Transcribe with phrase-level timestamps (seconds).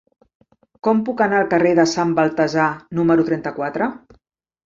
[0.87, 2.65] Com puc anar al carrer de Sant Baltasar
[3.01, 3.91] número trenta-quatre?